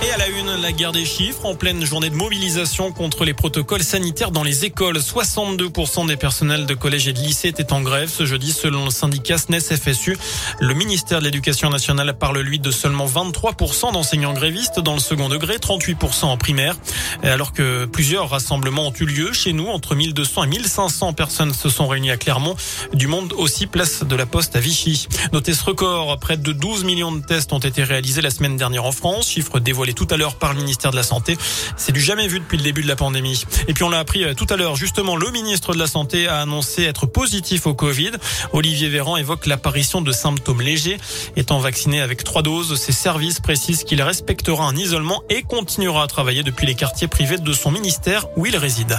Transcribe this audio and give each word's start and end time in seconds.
Et 0.00 0.12
à 0.12 0.16
la 0.16 0.28
une, 0.28 0.54
la 0.62 0.70
guerre 0.70 0.92
des 0.92 1.04
chiffres 1.04 1.44
en 1.44 1.56
pleine 1.56 1.84
journée 1.84 2.08
de 2.08 2.14
mobilisation 2.14 2.92
contre 2.92 3.24
les 3.24 3.34
protocoles 3.34 3.82
sanitaires 3.82 4.30
dans 4.30 4.44
les 4.44 4.64
écoles. 4.64 4.98
62% 4.98 6.06
des 6.06 6.16
personnels 6.16 6.66
de 6.66 6.74
collèges 6.74 7.08
et 7.08 7.12
de 7.12 7.18
lycées 7.18 7.48
étaient 7.48 7.72
en 7.72 7.80
grève 7.80 8.08
ce 8.08 8.24
jeudi 8.24 8.52
selon 8.52 8.84
le 8.84 8.90
syndicat 8.92 9.38
SNES 9.38 9.58
FSU. 9.60 10.16
Le 10.60 10.72
ministère 10.74 11.18
de 11.18 11.24
l'Éducation 11.24 11.68
nationale 11.68 12.16
parle 12.16 12.38
lui 12.38 12.60
de 12.60 12.70
seulement 12.70 13.06
23% 13.06 13.92
d'enseignants 13.92 14.32
grévistes 14.34 14.78
dans 14.78 14.94
le 14.94 15.00
second 15.00 15.28
degré, 15.28 15.56
38% 15.56 16.26
en 16.26 16.36
primaire. 16.36 16.76
Alors 17.24 17.52
que 17.52 17.84
plusieurs 17.86 18.30
rassemblements 18.30 18.86
ont 18.86 18.92
eu 18.92 19.04
lieu 19.04 19.32
chez 19.32 19.52
nous, 19.52 19.66
entre 19.66 19.96
1200 19.96 20.44
et 20.44 20.46
1500 20.46 21.12
personnes 21.12 21.52
se 21.52 21.68
sont 21.68 21.88
réunies 21.88 22.12
à 22.12 22.16
Clermont. 22.16 22.54
Du 22.92 23.08
monde 23.08 23.32
aussi 23.32 23.66
place 23.66 24.04
de 24.04 24.14
la 24.14 24.26
Poste 24.26 24.54
à 24.54 24.60
Vichy. 24.60 25.08
Notez 25.32 25.54
ce 25.54 25.64
record, 25.64 26.16
près 26.20 26.36
de 26.36 26.52
12 26.52 26.84
millions 26.84 27.10
de 27.10 27.20
tests 27.20 27.52
ont 27.52 27.58
été 27.58 27.82
réalisés 27.82 28.22
la 28.22 28.30
semaine 28.30 28.56
dernière 28.56 28.84
en 28.84 28.92
France, 28.92 29.28
chiffre 29.30 29.58
dévoilé 29.58 29.87
tout 29.92 30.06
à 30.10 30.16
l'heure 30.16 30.36
par 30.36 30.52
le 30.52 30.58
ministère 30.60 30.90
de 30.90 30.96
la 30.96 31.02
Santé. 31.02 31.36
C'est 31.76 31.92
du 31.92 32.00
jamais 32.00 32.28
vu 32.28 32.40
depuis 32.40 32.56
le 32.56 32.62
début 32.62 32.82
de 32.82 32.88
la 32.88 32.96
pandémie. 32.96 33.44
Et 33.66 33.74
puis 33.74 33.84
on 33.84 33.88
l'a 33.88 33.98
appris 33.98 34.24
euh, 34.24 34.34
tout 34.34 34.46
à 34.50 34.56
l'heure, 34.56 34.76
justement, 34.76 35.16
le 35.16 35.30
ministre 35.30 35.74
de 35.74 35.78
la 35.78 35.86
Santé 35.86 36.28
a 36.28 36.40
annoncé 36.40 36.84
être 36.84 37.06
positif 37.06 37.66
au 37.66 37.74
Covid. 37.74 38.12
Olivier 38.52 38.88
Véran 38.88 39.16
évoque 39.16 39.46
l'apparition 39.46 40.00
de 40.00 40.12
symptômes 40.12 40.62
légers. 40.62 40.98
Étant 41.36 41.58
vacciné 41.58 42.00
avec 42.00 42.24
trois 42.24 42.42
doses, 42.42 42.74
ses 42.76 42.92
services 42.92 43.40
précisent 43.40 43.84
qu'il 43.84 44.02
respectera 44.02 44.64
un 44.64 44.76
isolement 44.76 45.22
et 45.30 45.42
continuera 45.42 46.02
à 46.02 46.06
travailler 46.06 46.42
depuis 46.42 46.66
les 46.66 46.74
quartiers 46.74 47.08
privés 47.08 47.38
de 47.38 47.52
son 47.52 47.70
ministère 47.70 48.26
où 48.36 48.46
il 48.46 48.56
réside. 48.56 48.98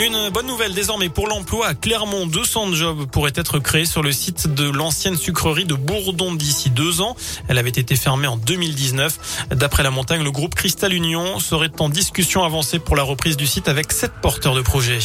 Une 0.00 0.30
bonne 0.30 0.46
nouvelle 0.46 0.74
désormais 0.74 1.08
pour 1.08 1.26
l'emploi 1.26 1.66
à 1.66 1.74
Clermont. 1.74 2.28
200 2.28 2.72
jobs 2.74 3.06
pourraient 3.06 3.32
être 3.34 3.58
créés 3.58 3.84
sur 3.84 4.00
le 4.00 4.12
site 4.12 4.46
de 4.46 4.70
l'ancienne 4.70 5.16
sucrerie 5.16 5.64
de 5.64 5.74
Bourdon 5.74 6.34
d'ici 6.34 6.70
deux 6.70 7.00
ans. 7.00 7.16
Elle 7.48 7.58
avait 7.58 7.70
été 7.70 7.96
fermée 7.96 8.28
en 8.28 8.36
2019. 8.36 9.48
D'après 9.50 9.82
la 9.82 9.90
montagne, 9.90 10.22
le 10.22 10.30
groupe 10.30 10.54
Cristal 10.54 10.92
Union 10.92 11.40
serait 11.40 11.72
en 11.80 11.88
discussion 11.88 12.44
avancée 12.44 12.78
pour 12.78 12.94
la 12.94 13.02
reprise 13.02 13.36
du 13.36 13.48
site 13.48 13.68
avec 13.68 13.90
sept 13.90 14.12
porteurs 14.22 14.54
de 14.54 14.60
projets. 14.60 15.00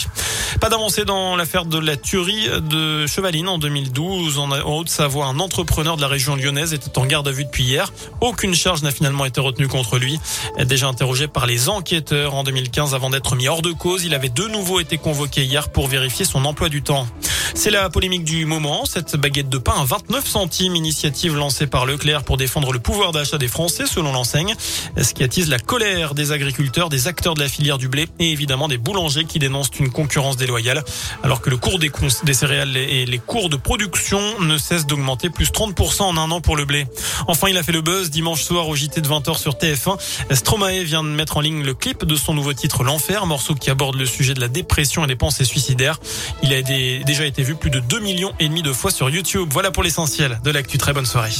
Pas 0.61 0.69
d'avancée 0.69 1.05
dans 1.05 1.35
l'affaire 1.35 1.65
de 1.65 1.79
la 1.79 1.97
tuerie 1.97 2.47
de 2.61 3.07
Chevaline 3.07 3.47
en 3.47 3.57
2012. 3.57 4.37
En 4.37 4.51
Haute-Savoie, 4.51 5.25
un 5.25 5.39
entrepreneur 5.39 5.95
de 5.95 6.01
la 6.01 6.07
région 6.07 6.35
lyonnaise 6.35 6.71
était 6.71 6.99
en 6.99 7.07
garde 7.07 7.27
à 7.27 7.31
vue 7.31 7.45
depuis 7.45 7.63
hier. 7.63 7.91
Aucune 8.21 8.53
charge 8.53 8.83
n'a 8.83 8.91
finalement 8.91 9.25
été 9.25 9.41
retenue 9.41 9.67
contre 9.67 9.97
lui. 9.97 10.19
Déjà 10.63 10.87
interrogé 10.87 11.27
par 11.27 11.47
les 11.47 11.67
enquêteurs 11.67 12.35
en 12.35 12.43
2015 12.43 12.93
avant 12.93 13.09
d'être 13.09 13.35
mis 13.35 13.47
hors 13.47 13.63
de 13.63 13.71
cause, 13.71 14.03
il 14.03 14.13
avait 14.13 14.29
de 14.29 14.47
nouveau 14.47 14.82
été 14.83 14.97
convoqué 14.97 15.45
hier 15.45 15.69
pour 15.69 15.87
vérifier 15.87 16.25
son 16.25 16.43
emploi 16.43 16.67
du 16.67 16.81
temps. 16.81 17.07
C'est 17.55 17.69
la 17.69 17.89
polémique 17.89 18.23
du 18.23 18.45
moment. 18.45 18.85
Cette 18.85 19.15
baguette 19.15 19.47
de 19.47 19.59
pain 19.59 19.75
à 19.79 19.85
29 19.85 20.27
centimes, 20.27 20.75
initiative 20.75 21.35
lancée 21.35 21.67
par 21.67 21.85
Leclerc 21.85 22.23
pour 22.23 22.35
défendre 22.35 22.73
le 22.73 22.79
pouvoir 22.79 23.11
d'achat 23.11 23.37
des 23.37 23.47
Français, 23.47 23.85
selon 23.85 24.11
l'enseigne. 24.11 24.55
Ce 24.99 25.13
qui 25.13 25.23
attise 25.23 25.49
la 25.49 25.59
colère 25.59 26.15
des 26.15 26.31
agriculteurs, 26.31 26.89
des 26.89 27.07
acteurs 27.07 27.35
de 27.35 27.41
la 27.41 27.47
filière 27.47 27.77
du 27.77 27.87
blé 27.87 28.07
et 28.19 28.31
évidemment 28.31 28.67
des 28.67 28.77
boulangers 28.77 29.25
qui 29.25 29.37
dénoncent 29.37 29.69
une 29.79 29.91
concurrence 29.91 30.35
déloyale. 30.35 30.83
Alors 31.21 31.41
que 31.41 31.49
le 31.51 31.57
cours 31.57 31.77
des, 31.79 31.91
céréales 32.33 32.75
et 32.75 33.05
les 33.05 33.19
cours 33.19 33.49
de 33.49 33.55
production 33.55 34.19
ne 34.39 34.57
cessent 34.57 34.87
d'augmenter, 34.87 35.29
plus 35.29 35.51
30% 35.51 36.01
en 36.03 36.17
un 36.17 36.31
an 36.31 36.41
pour 36.41 36.57
le 36.57 36.65
blé. 36.65 36.87
Enfin, 37.27 37.49
il 37.49 37.57
a 37.57 37.63
fait 37.63 37.71
le 37.71 37.81
buzz 37.81 38.09
dimanche 38.09 38.41
soir 38.41 38.67
au 38.67 38.75
JT 38.75 38.99
de 38.99 39.07
20h 39.07 39.37
sur 39.37 39.53
TF1. 39.53 39.99
Stromae 40.31 40.83
vient 40.83 41.03
de 41.03 41.09
mettre 41.09 41.37
en 41.37 41.41
ligne 41.41 41.63
le 41.63 41.75
clip 41.75 42.03
de 42.03 42.15
son 42.15 42.33
nouveau 42.33 42.53
titre 42.53 42.83
L'Enfer, 42.83 43.25
morceau 43.27 43.53
qui 43.53 43.69
aborde 43.69 43.95
le 43.95 44.07
sujet 44.07 44.33
de 44.33 44.41
la 44.41 44.47
dépression 44.47 45.03
et 45.03 45.07
des 45.07 45.15
pensées 45.15 45.45
suicidaires. 45.45 45.99
Il 46.41 46.51
a 46.53 46.61
déjà 46.61 47.25
vu 47.43 47.55
plus 47.55 47.69
de 47.69 47.79
2 47.79 47.99
millions 47.99 48.33
et 48.39 48.47
demi 48.47 48.61
de 48.61 48.73
fois 48.73 48.91
sur 48.91 49.09
YouTube. 49.09 49.49
Voilà 49.51 49.71
pour 49.71 49.83
l'essentiel 49.83 50.39
de 50.43 50.51
l'actu. 50.51 50.77
Très 50.77 50.93
bonne 50.93 51.05
soirée. 51.05 51.31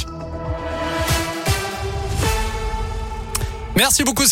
Merci 3.75 4.03
beaucoup. 4.03 4.25